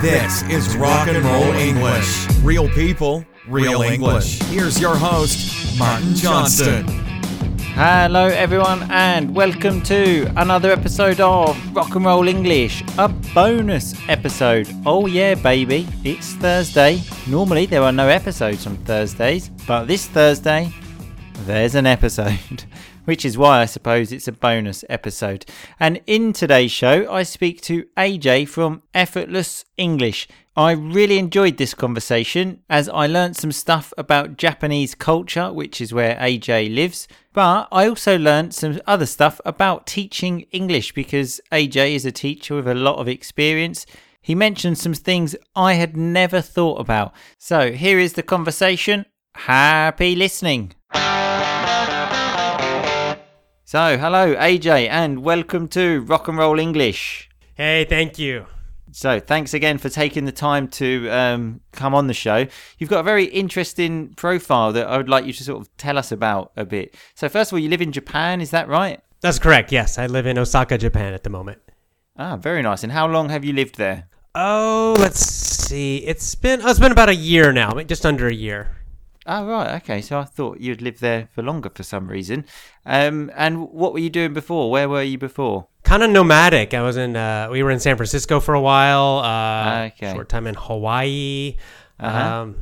[0.00, 2.26] This is Rock and Roll English.
[2.42, 4.40] Real people, real English.
[4.44, 6.86] Here's your host, Martin Johnston.
[7.74, 14.68] Hello, everyone, and welcome to another episode of Rock and Roll English, a bonus episode.
[14.86, 17.02] Oh, yeah, baby, it's Thursday.
[17.28, 20.72] Normally, there are no episodes on Thursdays, but this Thursday,
[21.44, 22.64] there's an episode,
[23.04, 25.44] which is why I suppose it's a bonus episode.
[25.78, 30.28] And in today's show, I speak to AJ from Effortless English.
[30.56, 35.94] I really enjoyed this conversation as I learnt some stuff about Japanese culture, which is
[35.94, 37.08] where AJ lives.
[37.32, 42.56] But I also learnt some other stuff about teaching English because AJ is a teacher
[42.56, 43.86] with a lot of experience.
[44.20, 47.14] He mentioned some things I had never thought about.
[47.38, 49.06] So here is the conversation.
[49.34, 50.74] Happy listening.
[53.70, 57.30] So, hello, AJ, and welcome to Rock and Roll English.
[57.54, 58.46] Hey, thank you.
[58.90, 62.48] So, thanks again for taking the time to um, come on the show.
[62.78, 65.98] You've got a very interesting profile that I would like you to sort of tell
[65.98, 66.96] us about a bit.
[67.14, 69.00] So, first of all, you live in Japan, is that right?
[69.20, 69.70] That's correct.
[69.70, 71.60] Yes, I live in Osaka, Japan at the moment.
[72.16, 72.82] Ah, very nice.
[72.82, 74.08] And how long have you lived there?
[74.34, 75.98] Oh, let's see.
[75.98, 78.79] It's been oh, it's been about a year now, just under a year.
[79.32, 79.76] Oh, right.
[79.82, 80.00] Okay.
[80.00, 82.44] So, I thought you'd lived there for longer for some reason.
[82.84, 84.70] Um, and what were you doing before?
[84.70, 85.68] Where were you before?
[85.84, 86.74] Kind of nomadic.
[86.74, 87.14] I was in.
[87.16, 89.18] Uh, we were in San Francisco for a while.
[89.24, 90.12] Uh, Okay.
[90.12, 91.56] Short time in Hawaii.
[92.00, 92.40] Uh-huh.
[92.42, 92.56] Um,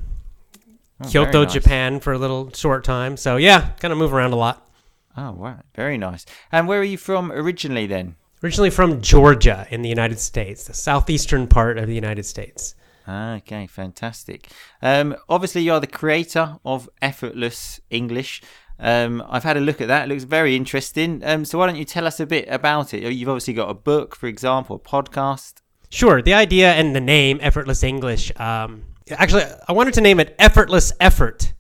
[1.01, 1.53] Oh, Kyoto, nice.
[1.53, 3.17] Japan for a little short time.
[3.17, 4.69] So yeah, kind of move around a lot.
[5.17, 5.57] Oh, right.
[5.77, 6.27] Very nice.
[6.51, 8.17] And where are you from originally then?
[8.43, 12.75] Originally from Georgia in the United States, the southeastern part of the United States.
[13.09, 14.49] Okay, fantastic.
[14.83, 18.43] Um, obviously, you're the creator of Effortless English.
[18.79, 20.05] Um, I've had a look at that.
[20.05, 21.23] It looks very interesting.
[21.25, 23.11] Um, so, why don't you tell us a bit about it?
[23.11, 25.63] You've obviously got a book, for example, a podcast.
[25.91, 26.21] Sure.
[26.21, 28.31] The idea and the name, Effortless English.
[28.39, 31.55] Um, actually, I wanted to name it Effortless Effort,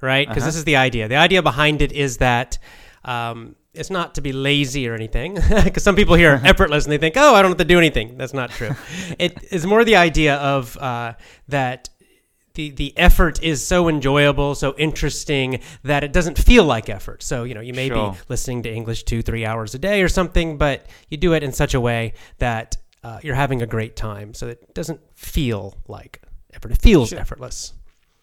[0.00, 0.26] right?
[0.26, 1.06] Because this is the idea.
[1.06, 2.58] The idea behind it is that
[3.04, 5.34] um, it's not to be lazy or anything.
[5.64, 8.16] Because some people hear effortless and they think, oh, I don't have to do anything.
[8.16, 8.70] That's not true.
[9.18, 11.14] it is more the idea of uh,
[11.48, 11.88] that.
[12.56, 17.20] The, the effort is so enjoyable, so interesting that it doesn't feel like effort.
[17.24, 18.12] So, you know, you may Sure.
[18.12, 21.42] be listening to English two, three hours a day or something, but you do it
[21.42, 24.34] in such a way that uh, you're having a great time.
[24.34, 26.70] So it doesn't feel like effort.
[26.70, 27.72] It feels effortless.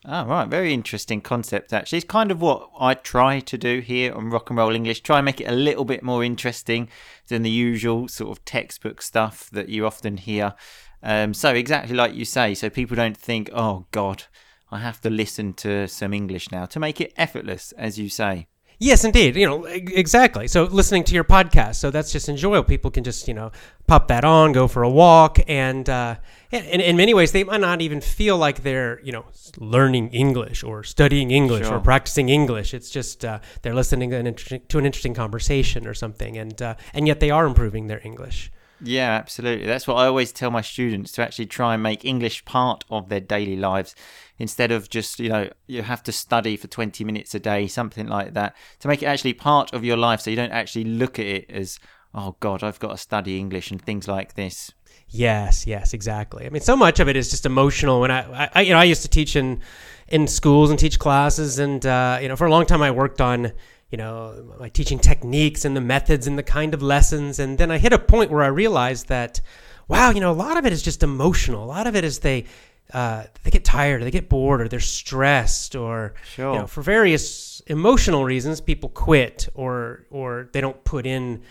[0.04, 0.48] Oh, right.
[0.48, 2.00] Very interesting concept, actually.
[2.00, 5.02] It's kind of what I try to do here on Rock and Roll English.
[5.02, 6.90] Try and make it a little bit more interesting
[7.28, 10.56] than the usual sort of textbook stuff that you often hear.
[11.04, 14.24] Um, so, exactly like you say, so people don't think, oh, God,
[14.72, 18.48] I have to listen to some English now to make it effortless, as you say.
[18.84, 19.36] Yes, indeed.
[19.36, 20.48] You know, exactly.
[20.48, 22.68] So listening to your podcast, so that's just enjoyable.
[22.68, 23.52] People can just, you know,
[23.86, 26.16] pop that on, go for a walk, and uh,
[26.52, 29.26] in, in many ways, they might not even feel like they're, you know,
[29.60, 31.78] learning English or studying English Sure.
[31.78, 32.74] or practicing English.
[32.74, 36.60] It's just uh, they're listening to an, interesting, to an interesting conversation or something, and
[36.60, 38.52] uh, and yet they are improving their English.
[38.84, 39.68] Yeah, absolutely.
[39.68, 43.10] That's what I always tell my students to actually try and make English part of
[43.10, 43.96] their daily lives
[44.40, 48.08] instead of just, you know, you have to study for 20 minutes a day, something
[48.08, 51.20] like that, to make it actually part of your life so you don't actually look
[51.20, 51.80] at it as,
[52.16, 54.72] oh God, I've got to study English and things like this.
[55.08, 56.46] Yes, yes, exactly.
[56.46, 58.02] I mean, so much of it is just emotional.
[58.02, 59.60] When I, I you know, I used to teach in
[60.08, 63.20] in schools and teach classes, and uh, you know, for a long time I worked
[63.20, 63.52] on
[63.92, 67.70] you know my teaching techniques and the methods and the kind of lessons, and then
[67.72, 69.42] I hit a point where I realized that,
[69.88, 71.64] wow, you know, a lot of it is just emotional.
[71.64, 72.46] A lot of it is they.
[72.94, 76.54] Uh, they get tired, or they get bored, or they're stressed, or Sure.
[76.54, 81.42] you know, for various emotional reasons, people quit, or or they don't put in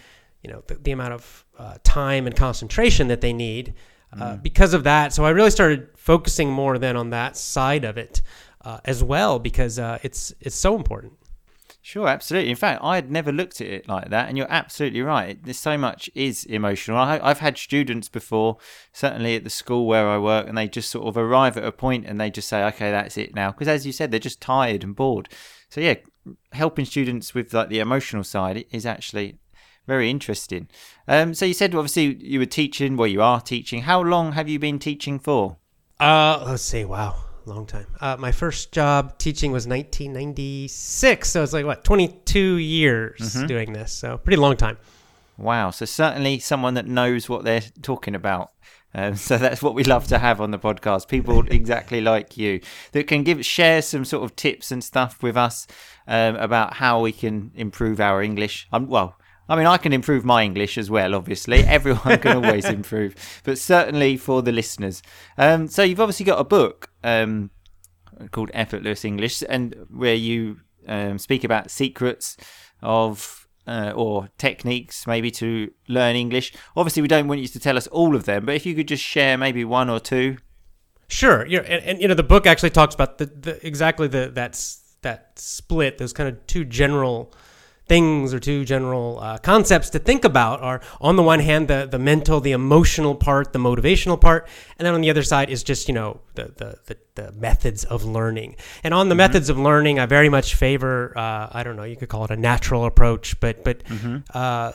[0.42, 3.72] you know the, the amount of uh, time and concentration that they need
[4.18, 7.96] uh, because of that so i really started focusing more then on that side of
[7.98, 8.22] it
[8.64, 11.12] uh, as well because uh, it's it's so important
[11.82, 12.50] Sure, absolutely.
[12.50, 15.42] In fact, I had never looked at it like that, and you're absolutely right.
[15.42, 16.98] There's so much is emotional.
[16.98, 18.58] I, I've had students before,
[18.92, 21.72] certainly at the school where I work, and they just sort of arrive at a
[21.72, 24.42] point and they just say, "Okay, that's it now," because as you said, they're just
[24.42, 25.30] tired and bored.
[25.70, 25.94] So yeah,
[26.52, 29.38] helping students with like the emotional side is actually
[29.86, 30.68] very interesting.
[31.08, 33.82] Um, so you said obviously you were teaching, well, you are teaching.
[33.82, 35.56] How long have you been teaching for?
[35.98, 37.14] uh, let's see wow
[37.46, 43.34] long time uh, my first job teaching was 1996 so it's like what 22 years
[43.46, 44.76] doing this so pretty long time
[45.40, 45.70] Wow.
[45.70, 48.52] So certainly someone that knows what they're talking about.
[48.92, 51.08] Um, so that's what we love to have on the podcast.
[51.08, 52.60] People exactly like you
[52.92, 55.66] that can give share some sort of tips and stuff with us
[56.06, 58.68] um, about how we can improve our English.
[58.70, 59.16] Um, well,
[59.50, 61.58] I mean, I can improve my English as well, obviously.
[61.66, 65.02] Everyone can always improve, but certainly for the listeners.
[65.36, 67.50] Um, so you've obviously got a book um,
[68.30, 72.36] called Effortless English, and where you um, speak about secrets
[72.80, 76.52] of uh, or techniques maybe to learn English.
[76.76, 78.86] Obviously, we don't want you to tell us all of them, but if you could
[78.86, 80.36] just share maybe one or two.
[81.08, 81.44] Sure.
[81.44, 84.96] Yeah, and, and you know the book actually talks about the, the exactly the that's
[85.02, 85.98] that split.
[85.98, 87.34] Those kind of two general
[87.90, 91.88] things or two general uh, concepts to think about are on the one hand the
[91.90, 94.46] the mental the emotional part the motivational part
[94.78, 97.84] and then on the other side is just you know the the, the, the methods
[97.84, 98.54] of learning
[98.84, 99.18] and on the mm-hmm.
[99.18, 102.30] methods of learning i very much favor uh, i don't know you could call it
[102.30, 104.18] a natural approach but but mm-hmm.
[104.34, 104.70] uh,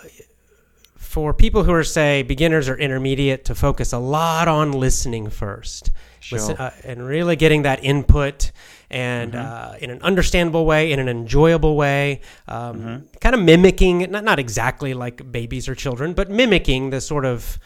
[0.98, 5.90] for people who are say beginners or intermediate to focus a lot on listening first
[6.20, 6.40] sure.
[6.40, 8.52] Listen, uh, and really getting that input
[8.90, 9.74] and mm-hmm.
[9.74, 13.06] uh, in an understandable way, in an enjoyable way, um, mm-hmm.
[13.20, 17.60] kind of mimicking, not, not exactly like babies or children, but mimicking the sort of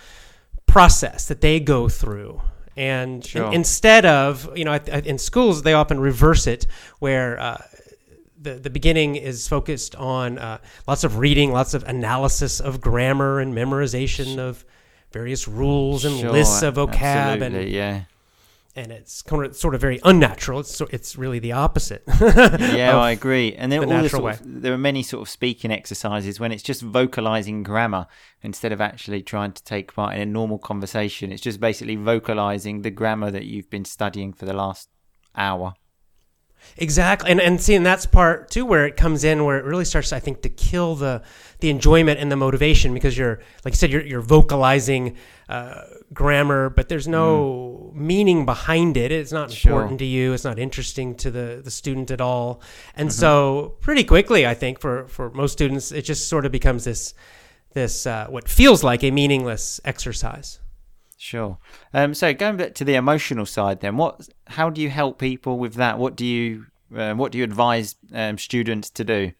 [0.65, 2.41] process that they go through.
[2.75, 3.47] And sure.
[3.47, 6.65] in, instead of, you know, in schools, they often reverse it
[6.99, 7.61] where uh,
[8.41, 13.39] the, the beginning is focused on uh, lots of reading, lots of analysis of grammar
[13.39, 14.63] and memorization of
[15.11, 18.03] various rules and sure, lists of vocab and yeah
[18.75, 20.59] and it's kind of sort of very unnatural.
[20.59, 22.03] It's it's really the opposite.
[22.21, 23.55] yeah, I agree.
[23.55, 26.63] And there, the all sort of, there are many sort of speaking exercises when it's
[26.63, 28.07] just vocalizing grammar
[28.41, 31.31] instead of actually trying to take part in a normal conversation.
[31.31, 34.89] It's just basically vocalizing the grammar that you've been studying for the last
[35.35, 35.73] hour.
[36.77, 40.13] Exactly, and and seeing that's part too where it comes in, where it really starts,
[40.13, 41.21] I think, to kill the
[41.59, 45.17] the enjoyment and the motivation because you're, like you said, you're you're vocalizing
[45.49, 45.81] uh,
[46.13, 47.95] grammar, but there's no mm.
[47.95, 49.11] meaning behind it.
[49.11, 49.71] It's not sure.
[49.71, 50.31] important to you.
[50.33, 52.61] It's not interesting to the the student at all,
[52.95, 53.19] and mm-hmm.
[53.19, 57.13] so pretty quickly, I think for for most students, it just sort of becomes this
[57.73, 60.59] this uh, what feels like a meaningless exercise.
[61.21, 61.57] Sure.
[61.93, 64.29] Um, so going back to the emotional side, then, what?
[64.47, 65.99] How do you help people with that?
[65.99, 69.33] What do you uh, What do you advise um, students to do?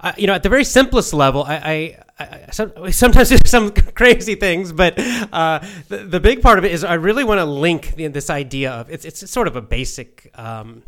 [0.00, 4.34] Uh, you know, at the very simplest level, I, I, I sometimes do some crazy
[4.34, 4.98] things, but
[5.32, 8.28] uh, the, the big part of it is I really want to link the, this
[8.28, 10.82] idea of it's it's sort of a basic um,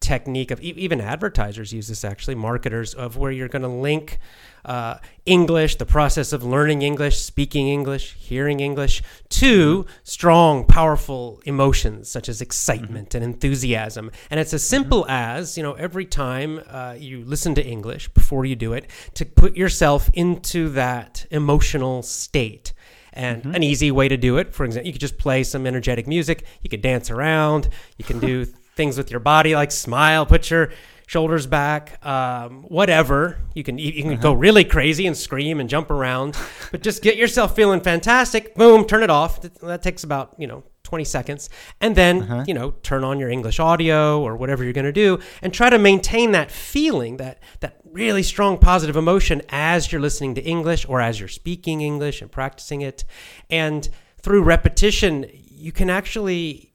[0.00, 4.18] technique of even advertisers use this actually marketers of where you're going to link
[4.64, 12.08] uh, English, the process of learning English, speaking English, hearing English, to strong, powerful emotions
[12.08, 13.22] such as excitement mm-hmm.
[13.22, 14.10] and enthusiasm.
[14.30, 14.68] And it's as mm-hmm.
[14.68, 15.10] simple mm-hmm.
[15.10, 19.24] as, you know, every time uh, you listen to English before you do it, to
[19.24, 22.72] put yourself into that emotional state.
[23.14, 23.54] And mm-hmm.
[23.54, 26.44] an easy way to do it, for example, you could just play some energetic music.
[26.62, 27.68] You could dance around.
[27.96, 28.46] You can do
[28.78, 30.70] things with your body like smile, put your
[31.08, 33.38] shoulders back, um, whatever.
[33.54, 34.22] You can you can uh-huh.
[34.22, 36.38] go really crazy and scream and jump around,
[36.70, 38.54] but just get yourself feeling fantastic.
[38.54, 39.42] Boom, turn it off.
[39.42, 42.44] That takes about you know 20 seconds, and then uh-huh.
[42.46, 45.68] you know turn on your English audio or whatever you're going to do, and try
[45.68, 50.86] to maintain that feeling that that really strong positive emotion as you're listening to English
[50.88, 53.04] or as you're speaking English and practicing it,
[53.50, 53.88] and
[54.20, 56.67] through repetition, you can actually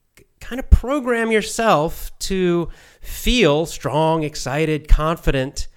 [0.43, 2.67] kind of program yourself to
[3.01, 5.67] feel strong, excited, confident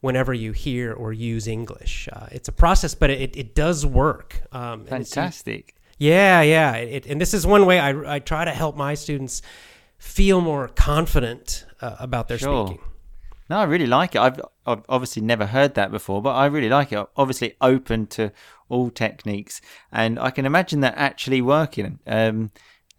[0.00, 2.08] whenever you hear or use English.
[2.12, 4.42] Uh, it's a process, but it, it does work.
[4.50, 5.74] Um, Fantastic.
[5.98, 6.74] Yeah, yeah.
[6.76, 9.42] It, and this is one way I, I try to help my students
[9.98, 12.68] feel more confident uh, about their sure.
[12.68, 12.84] speaking.
[13.50, 14.20] No, I really like it.
[14.20, 17.06] I've, I've obviously never heard that before, but I really like it.
[17.16, 18.30] Obviously, open to
[18.68, 19.60] all techniques,
[19.90, 21.98] and I can imagine that actually working.
[22.06, 22.50] Um,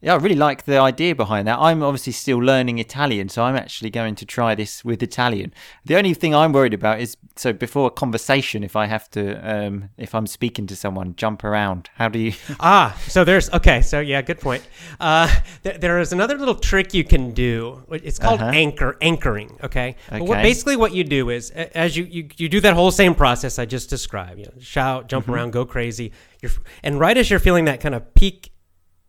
[0.01, 1.59] yeah, I really like the idea behind that.
[1.59, 5.53] I'm obviously still learning Italian, so I'm actually going to try this with Italian.
[5.83, 9.35] The only thing I'm worried about is so before a conversation, if I have to,
[9.43, 11.89] um, if I'm speaking to someone, jump around.
[11.95, 12.33] How do you?
[12.61, 13.81] ah, so there's okay.
[13.81, 14.65] So yeah, good point.
[15.01, 15.27] Uh,
[15.63, 17.83] th- there is another little trick you can do.
[17.91, 18.51] It's called uh-huh.
[18.53, 19.57] anchor anchoring.
[19.63, 19.97] Okay.
[20.09, 20.21] okay.
[20.21, 23.59] What, basically, what you do is as you, you you do that whole same process
[23.59, 24.39] I just described.
[24.39, 25.33] You know, shout, jump mm-hmm.
[25.33, 26.13] around, go crazy.
[26.41, 26.51] You're,
[26.83, 28.51] and right as you're feeling that kind of peak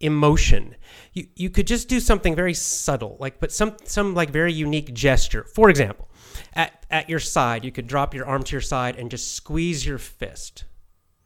[0.00, 0.75] emotion
[1.12, 4.92] you, you could just do something very subtle, like but some some like very unique
[4.95, 5.45] gesture.
[5.45, 6.09] For example,
[6.54, 9.85] at at your side, you could drop your arm to your side and just squeeze
[9.85, 10.64] your fist.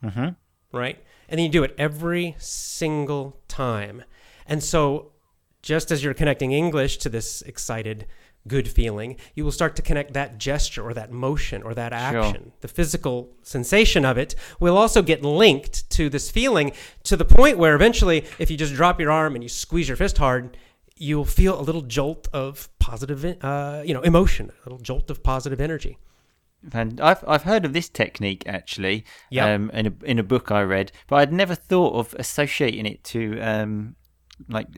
[0.03, 0.29] Mm-hmm.
[0.73, 4.05] Right, and then you do it every single time.
[4.47, 5.13] And so,
[5.63, 8.07] just as you're connecting English to this excited
[8.47, 12.43] good feeling, you will start to connect that gesture or that motion or that action.
[12.45, 12.53] Sure.
[12.61, 16.73] The physical sensation of it will also get linked to this feeling
[17.05, 19.97] to the point where eventually, if you just drop your arm and you squeeze your
[19.97, 20.57] fist hard,
[20.97, 25.23] you'll feel a little jolt of positive, uh, you know, emotion, a little jolt of
[25.23, 25.99] positive energy.
[26.73, 29.47] And I've I've heard of this technique actually, Yep.
[29.47, 33.05] um, in a in a book I read, but I'd never thought of associating it
[33.05, 33.97] to um,
[34.49, 34.69] like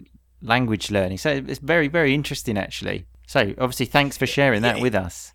[0.43, 1.19] language learning.
[1.19, 3.07] So it's very very interesting actually.
[3.27, 5.33] So obviously, thanks for sharing that with us.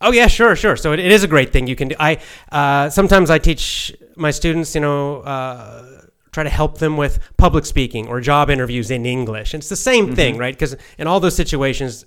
[0.00, 0.76] Oh yeah, sure, sure.
[0.76, 1.96] So it, it is a great thing you can do.
[1.98, 2.18] I
[2.52, 6.02] uh, sometimes I teach my students, you know, uh,
[6.32, 9.54] try to help them with public speaking or job interviews in English.
[9.54, 10.54] And it's the same thing, right?
[10.54, 12.04] Because in all those situations,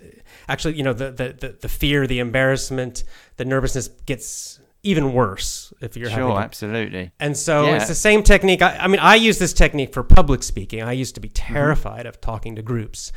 [0.47, 3.03] actually, you know, the, the the the fear, the embarrassment,
[3.37, 7.11] the nervousness gets even worse if you're having Sure, to absolutely.
[7.19, 7.75] and so Yeah.
[7.77, 8.61] it's the same technique.
[8.61, 10.81] I, I mean, I use this technique for public speaking.
[10.83, 11.53] I used to be Mm-hmm.
[11.53, 13.11] terrified of talking to groups.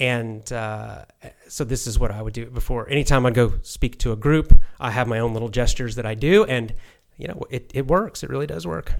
[0.00, 1.06] And uh,
[1.48, 2.88] so this is what I would do before.
[2.88, 6.14] Anytime I'd go speak to a group, I have my own little gestures that I
[6.14, 6.44] do.
[6.44, 6.74] And,
[7.16, 8.22] you know, it, it works.
[8.22, 8.94] It really does work.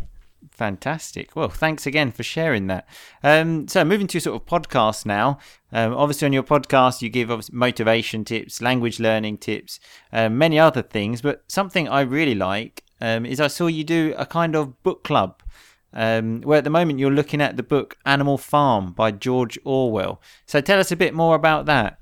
[0.51, 1.37] Fantastic.
[1.37, 2.89] Well, thanks again for sharing that.
[3.23, 5.39] Um, so, moving to sort of podcasts now.
[5.73, 9.79] Um, obviously, on your podcast, you give motivation tips, language learning tips,
[10.13, 11.23] um, many other things.
[11.23, 15.05] But something I really like um, is I saw you do a kind of book
[15.05, 15.43] club.
[15.91, 20.21] Um, where at the moment you're looking at the book Animal Farm by George Orwell.
[20.45, 21.98] So tell us a bit more about that.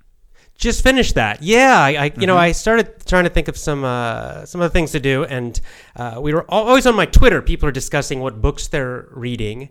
[0.57, 1.43] Just finished that.
[1.43, 2.21] Yeah, I, I you Mm-hmm.
[2.23, 5.61] know I started trying to think of some uh, some other things to do, and
[5.97, 7.43] uh, we were always on my Twitter.
[7.43, 9.69] People are discussing what books they're reading,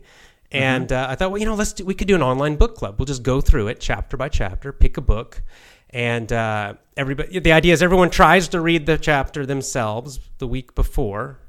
[0.51, 0.57] Mm-hmm.
[0.63, 2.75] and uh, I thought, well, you know, let's do, we could do an online book
[2.75, 2.99] club.
[2.99, 5.41] We'll just go through it chapter by chapter, pick a book,
[5.89, 7.39] and uh, everybody.
[7.39, 11.39] The idea is everyone tries to read the chapter themselves the week before,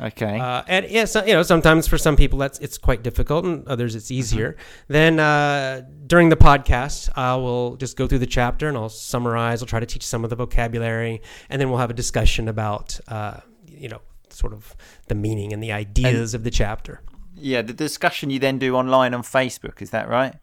[0.00, 0.38] Okay.
[0.40, 3.66] uh, and yeah, so, you know, sometimes for some people that's it's quite difficult, and
[3.68, 4.56] others it's easier.
[4.88, 9.62] Then uh, during the podcast, I will just go through the chapter and I'll summarize.
[9.62, 12.98] I'll try to teach some of the vocabulary, and then we'll have a discussion about,
[13.06, 14.74] uh, you know, sort of
[15.08, 17.00] the meaning and the ideas of the chapter.
[17.36, 20.34] yeah, the discussion you then do online on Facebook, is that right?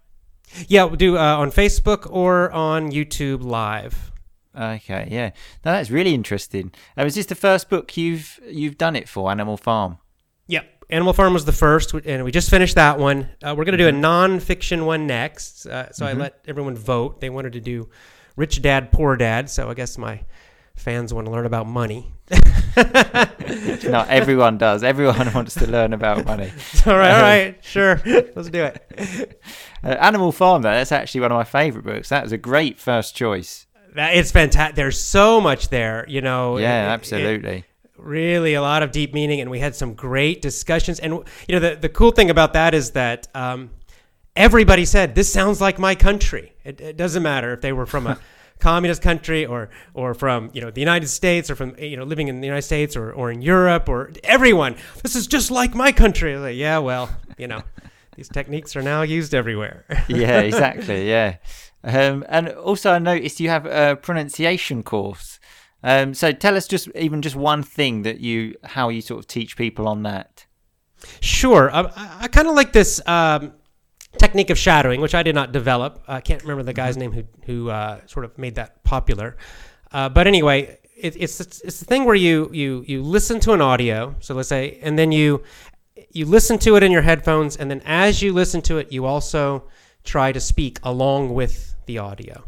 [0.68, 4.12] Yeah, we'll do uh, on Facebook or on YouTube Live.
[4.56, 5.32] Okay, yeah.
[5.64, 6.72] Now that's really interesting.
[6.98, 9.98] Um, is this the first book you've you've done it for, Animal Farm?
[10.48, 10.66] Yep.
[10.90, 13.30] Animal Farm was the first, and we just finished that one.
[13.44, 15.68] Uh, we're going to do a nonfiction one next.
[15.68, 17.22] Uh, so I let everyone vote.
[17.22, 17.90] They wanted to do
[18.36, 19.52] Rich Dad, Poor Dad.
[19.52, 20.24] So I guess my
[20.76, 22.12] fans want to learn about money.
[22.78, 24.84] no, everyone does.
[24.84, 26.52] Everyone wants to learn about money.
[26.88, 28.02] all right, all right, sure.
[28.06, 29.42] Let's do it.
[29.84, 32.10] Uh, Animal Farm, though, that's actually one of my favourite books.
[32.10, 33.68] That was a great first choice.
[33.96, 34.76] That, it's fantastic.
[34.76, 36.58] There's so much there, you know.
[36.58, 37.66] Yeah, It- it- absolutely.
[37.98, 41.14] really a lot of deep meaning and we had some great discussions and
[41.50, 43.70] you know the, the cool thing about that is that um,
[44.38, 48.08] everybody said this sounds like my country it, it doesn't matter if they were from
[48.08, 48.18] a
[48.60, 52.30] communist country or or from you know the united states or from you know living
[52.30, 55.92] in the united states or, or in europe or everyone this is just like my
[55.92, 57.62] country like, yeah well you know
[58.16, 61.08] these techniques are now used everywhere yeah, exactly.
[61.10, 61.36] Yeah.
[61.84, 65.40] Um, and also, I noticed you have a pronunciation course.
[65.82, 69.28] Um, so tell us just even just one thing that you how you sort of
[69.28, 70.46] teach people on that.
[71.22, 71.72] Sure.
[71.72, 73.54] I, I, kind of like this um,
[74.18, 76.04] technique of shadowing, which I did not develop.
[76.08, 79.38] I can't remember the guy's name who who uh, sort of made that popular.
[79.92, 83.62] Uh, but anyway, it, it's it's the thing where you you you listen to an
[83.62, 84.16] audio.
[84.20, 85.44] So let's say, and then you
[86.12, 89.06] you listen to it in your headphones, and then as you listen to it, you
[89.06, 89.70] also
[90.04, 92.44] try to speak along with the audio.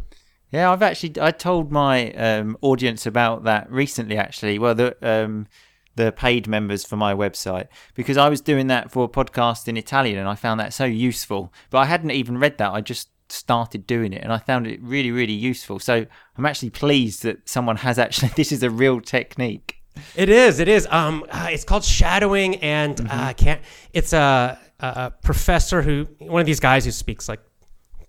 [0.52, 4.18] Yeah, I've actually I told my um, audience about that recently.
[4.18, 5.48] Actually, well, the um,
[5.96, 9.78] the paid members for my website because I was doing that for a podcast in
[9.78, 11.52] Italian and I found that so useful.
[11.70, 12.72] But I hadn't even read that.
[12.72, 15.80] I just started doing it and I found it really really useful.
[15.80, 16.06] So
[16.38, 19.78] I'm actually pleased that someone has actually this is a real technique.
[20.16, 20.60] It is.
[20.60, 20.88] It is.
[20.90, 23.62] Um, uh, it's called shadowing, and uh, can't.
[23.92, 27.42] It's a, a, a professor who one of these guys who speaks like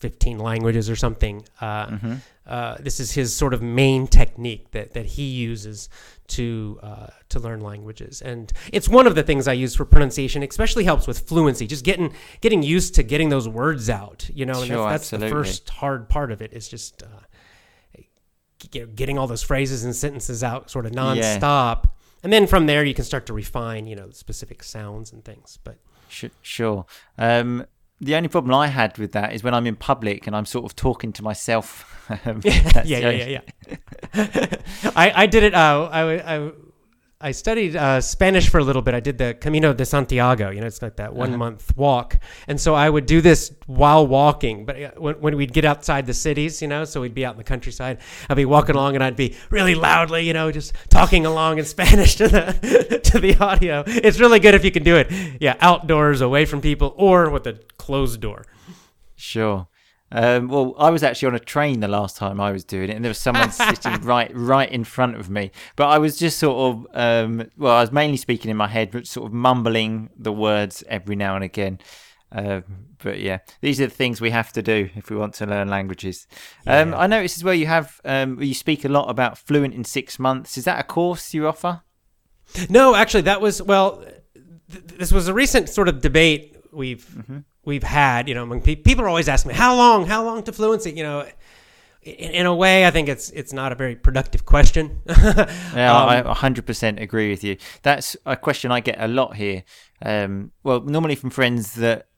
[0.07, 1.37] fifteen languages or something.
[1.61, 1.87] Uh,
[2.47, 5.89] uh, this is his sort of main technique that, that he uses
[6.27, 10.43] to uh, to learn languages, and it's one of the things I use for pronunciation.
[10.43, 14.29] Especially helps with fluency, just getting getting used to getting those words out.
[14.35, 16.53] You know, and Sure, that's, that's the first hard part of it.
[16.53, 17.03] Is just.
[17.03, 17.07] Uh,
[18.95, 21.01] getting all those phrases and sentences out sort of Yeah.
[21.01, 21.87] nonstop.
[22.23, 25.59] And then from there, you can start to refine, you know, specific sounds and things.
[25.65, 25.79] But
[26.43, 26.87] sure.
[27.19, 27.67] Um,
[28.03, 30.65] the only problem I had with that is when I'm in public and I'm sort
[30.65, 31.89] of talking to myself.
[32.27, 33.41] Um, yeah, yeah, yeah,
[34.17, 34.27] yeah.
[34.97, 35.55] I, I did it.
[35.55, 36.51] Uh, I, I,
[37.21, 38.93] I studied uh, Spanish for a little bit.
[38.95, 40.51] I did the Camino de Santiago.
[40.51, 41.39] You know, it's like that one Uh-huh.
[41.39, 42.19] month walk.
[42.49, 44.67] And so I would do this while walking.
[44.67, 47.35] But uh, when, when we'd get outside the cities, you know, so we'd be out
[47.35, 50.75] in the countryside, I'd be walking along and I'd be really loudly, you know, just
[50.91, 53.85] talking along in Spanish to the to the audio.
[53.87, 55.07] It's really good if you can do it,
[55.41, 58.45] yeah, outdoors, away from people, or with a closed door.
[59.17, 59.69] Sure.
[60.15, 62.97] Um, well, I was actually on a train the last time I was doing it,
[62.97, 65.51] and there was someone sitting right right in front of me.
[65.77, 68.91] But I was just sort of, um, well, I was mainly speaking in my head,
[68.91, 71.79] but sort of mumbling the words every now and again.
[72.31, 72.65] Um,
[73.03, 75.69] but yeah, these are the things we have to do if we want to learn
[75.69, 76.27] languages.
[76.67, 76.99] Um, Yeah.
[76.99, 80.19] I noticed as well you have um, you speak a lot about fluent in six
[80.19, 80.59] months.
[80.59, 81.83] Is that a course you offer?
[82.69, 84.05] No, actually, that was well.
[84.71, 87.39] Th- this was a recent sort of debate we've Mm-hmm.
[87.65, 88.29] We've had.
[88.29, 90.93] You know, among pe- people are always asking me how long, how long to fluency.
[90.93, 91.27] You know,
[92.03, 95.01] in, in a way, I think it's it's not a very productive question.
[95.07, 97.57] Yeah, Um, I 100% agree with you.
[97.83, 99.63] That's a question I get a lot here.
[100.05, 102.09] Um, well, normally from friends that,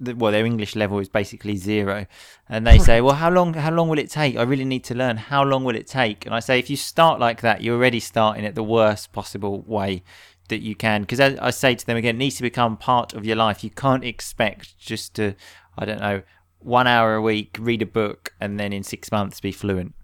[0.00, 2.06] that, well, their English level is basically zero,
[2.48, 3.54] and they say, "Well, how long?
[3.54, 4.36] How long will it take?
[4.36, 5.16] I really need to learn.
[5.18, 8.00] How long will it take?" And I say, if you start like that, you're already
[8.00, 10.02] starting at the worst possible way
[10.50, 11.02] that you can.
[11.02, 13.64] Because as I say to them again, it needs to become part of your life.
[13.64, 15.34] You can't expect just to,
[15.76, 16.22] I don't know,
[16.60, 19.94] one hour a week read a book and then in six months be fluent.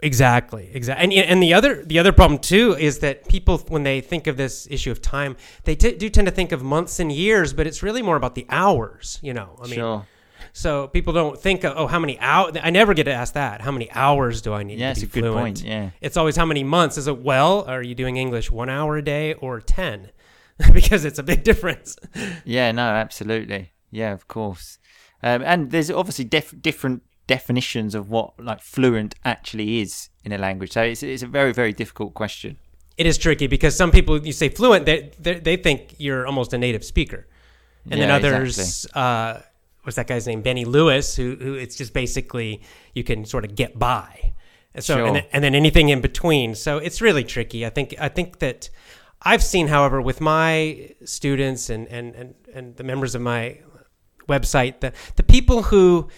[0.00, 1.16] Exactly, exactly.
[1.16, 4.36] And and the other the other problem too is that people when they think of
[4.36, 7.66] this issue of time, they t- do tend to think of months and years, but
[7.66, 9.18] it's really more about the hours.
[9.22, 10.06] You know, I mean, sure.
[10.58, 12.56] So people don't think of oh how many hours.
[12.62, 13.60] I never get asked that.
[13.60, 14.78] How many hours do I need?
[14.78, 15.38] Yeah, to it's be a good fluent?
[15.58, 15.62] point.
[15.64, 15.90] Yeah.
[16.00, 16.98] It's always how many months.
[16.98, 17.64] Is it well?
[17.68, 20.10] Are you doing English one hour a day or ten?
[20.72, 21.96] because it's a big difference.
[22.44, 23.72] Yeah, no, absolutely.
[23.92, 24.78] Yeah, of course.
[25.22, 30.38] Um, and there's obviously def- different definitions of what like fluent actually is in a
[30.38, 30.72] language.
[30.72, 32.56] So it's it's a very very difficult question.
[32.96, 36.52] It is tricky because some people you say fluent, they they, they think you're almost
[36.52, 37.26] a native speaker,
[37.90, 38.86] and then Yeah, others.
[38.86, 39.42] Uh,
[39.88, 40.42] what's that guy's name?
[40.42, 42.60] Benny Lewis, who who it's just basically
[42.94, 44.34] you can sort of get by,
[44.74, 45.06] and so Sure.
[45.06, 46.54] and, then, and then anything in between.
[46.54, 47.64] So it's really tricky.
[47.64, 48.68] I think I think that
[49.22, 53.60] I've seen, however, with my students and and and, and the members of my
[54.28, 56.08] website, the the people who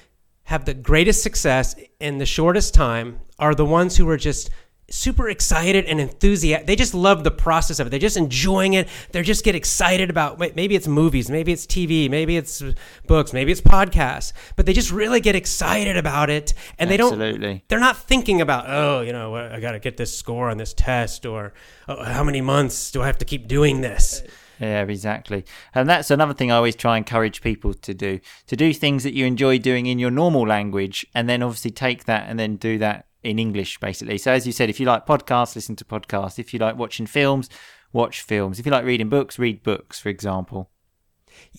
[0.45, 4.51] have the greatest success in the shortest time are the ones who are just
[4.91, 6.67] super excited and enthusiastic.
[6.67, 7.91] They just love the process of it.
[7.91, 8.89] They're just enjoying it.
[9.13, 12.63] They just get excited about maybe it's movies, maybe it's TV, maybe it's
[13.07, 17.13] books, maybe it's podcasts, but they just really get excited about it and they don't
[17.13, 17.65] Absolutely.
[17.69, 20.75] they're not thinking about, oh, you know, I got to get this score on this
[20.75, 21.55] test or
[21.89, 24.23] oh, how many months do I have to keep doing this?
[24.59, 25.47] Yeah, exactly.
[25.75, 28.21] And that's another thing I always try and encourage people to do.
[28.49, 32.05] To do things that you enjoy doing in your normal language and then obviously take
[32.05, 34.19] that and then do that in English basically.
[34.19, 36.39] So as you said, if you like podcasts, listen to podcasts.
[36.39, 37.49] If you like watching films,
[37.93, 38.59] watch films.
[38.59, 40.71] If you like reading books, read books, for example.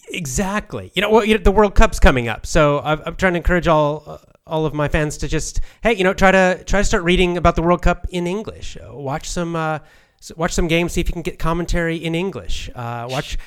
[0.09, 0.91] Exactly.
[0.95, 3.37] You know, well, you know, the World Cup's coming up, so I'm, I'm trying to
[3.37, 6.81] encourage all uh, all of my fans to just, hey, you know, try to try
[6.81, 8.77] to start reading about the World Cup in English.
[8.77, 9.79] Uh, watch some uh,
[10.35, 12.69] watch some games, see if you can get commentary in English.
[12.75, 13.37] Uh, watch.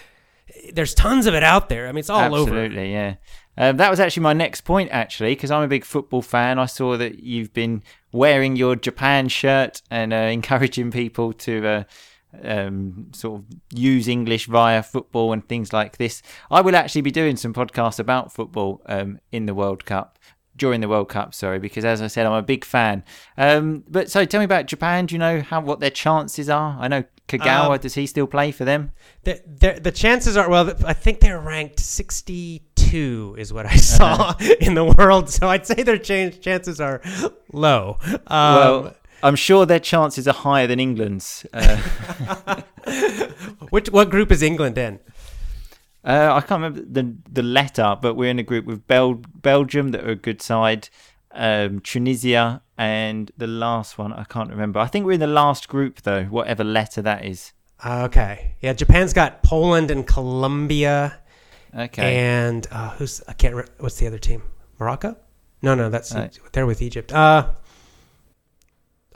[0.72, 1.88] There's tons of it out there.
[1.88, 2.50] I mean, it's all over.
[2.50, 3.16] Absolutely, yeah.
[3.56, 6.58] Um, that was actually my next point, actually, because I'm a big football fan.
[6.58, 11.84] I saw that you've been wearing your Japan shirt and uh, encouraging people to uh,
[12.42, 16.22] um, sort of use English via football and things like this.
[16.50, 20.18] I will actually be doing some podcasts about football um, in the World Cup.
[20.56, 23.02] During the World Cup, sorry, because as I said, I'm a big fan.
[23.36, 25.06] Um, but so, tell me about Japan.
[25.06, 26.76] Do you know how what their chances are?
[26.78, 27.74] I know Kagawa.
[27.74, 28.92] Um, does he still play for them?
[29.24, 30.72] The, the, the chances are well.
[30.86, 31.80] I think they're ranked
[32.94, 35.28] 62 is what I saw in the world.
[35.30, 37.00] So I'd say their change chances are
[37.52, 37.98] low.
[38.04, 41.46] Um, well, I'm sure their chances are higher than England's.
[41.52, 41.76] Uh,
[43.70, 45.00] which what group is England in?
[46.04, 49.90] uh, I can't remember the the letter, but we're in a group with Bel- Belgium
[49.92, 50.88] that are a good side,
[51.32, 54.78] um, Tunisia, and the last one I can't remember.
[54.78, 57.52] I think we're in the last group though, whatever letter that is.
[57.84, 58.54] Okay.
[58.60, 61.18] Yeah, Japan's got Poland and Colombia,
[61.76, 62.16] Okay.
[62.16, 63.54] and uh, who's I can't.
[63.78, 64.42] What's the other team?
[64.78, 65.16] Morocco?
[65.62, 67.12] No, no, that's Uh, they're with Egypt.
[67.12, 67.48] Uh,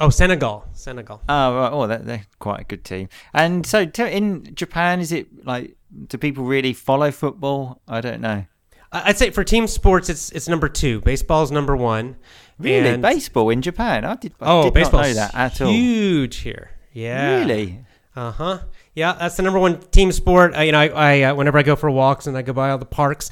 [0.01, 0.65] oh, Senegal.
[0.73, 1.21] Senegal.
[1.29, 1.73] Oh, right.
[1.73, 3.09] Oh, that, they're quite a good team.
[3.35, 7.81] And so, in Japan, is it like do people really follow football?
[7.87, 8.45] I don't know.
[8.91, 11.01] I'd say for team sports, it's it's number two.
[11.03, 12.17] Baseball's number one.
[12.59, 14.05] Really, And- baseball in Japan?
[14.05, 14.33] I did.
[14.41, 15.71] I oh, did baseball's not know that at all.
[15.73, 16.71] huge here.
[16.93, 17.39] Yeah.
[17.39, 17.85] Really?
[18.17, 18.59] Uh huh.
[18.99, 20.57] Yeah, that's the number one team sport.
[20.57, 22.71] Uh, you know, I, I uh, whenever I go for walks and I go by
[22.71, 23.31] all the parks,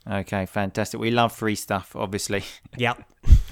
[0.10, 1.00] Okay, fantastic.
[1.00, 2.44] We love free stuff, obviously.
[2.78, 3.04] Yep.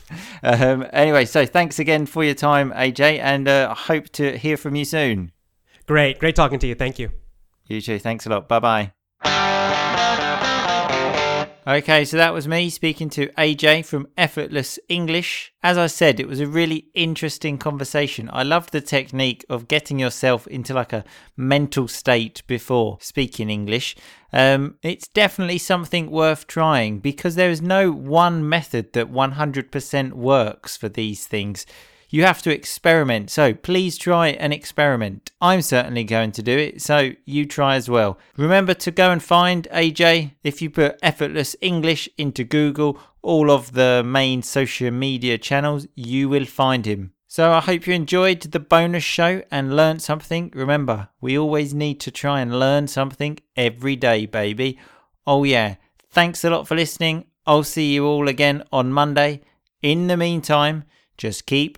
[0.43, 4.55] um, anyway, so thanks again for your time, AJ, and uh, I hope to hear
[4.55, 5.31] from you soon.
[5.87, 6.19] Great.
[6.19, 6.75] Great talking to you.
[6.75, 7.24] Thank you.
[7.67, 7.99] You too.
[7.99, 8.47] Thanks a lot.
[8.47, 8.91] Bye bye.
[11.67, 15.51] Okay, so that was me speaking to AJ from Effortless English.
[15.63, 18.29] As I said, it was a really interesting conversation.
[18.31, 21.03] I loved the technique of getting yourself into like a
[21.35, 23.95] mental state before speaking English.
[24.31, 30.77] Um, it's definitely something worth trying because there is no one method that 100% works
[30.77, 31.65] for these things.
[32.09, 33.29] You have to experiment.
[33.29, 35.31] So please try an experiment.
[35.41, 36.81] I'm certainly going to do it.
[36.81, 38.17] So you try as well.
[38.37, 40.33] Remember to go and find AJ.
[40.43, 46.29] If you put effortless English into Google, all of the main social media channels, you
[46.29, 47.11] will find him.
[47.27, 50.51] So I hope you enjoyed the bonus show and learned something.
[50.55, 54.79] Remember, we always need to try and learn something every day, baby.
[55.27, 55.75] Oh, yeah.
[56.09, 57.25] Thanks a lot for listening.
[57.45, 59.41] I'll see you all again on Monday.
[59.81, 60.85] In the meantime,
[61.17, 61.77] just keep